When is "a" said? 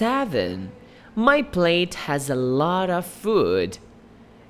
2.30-2.34